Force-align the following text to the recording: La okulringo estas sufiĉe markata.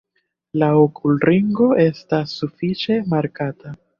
La 0.61 0.69
okulringo 0.83 1.69
estas 1.85 2.35
sufiĉe 2.39 3.01
markata. 3.15 3.79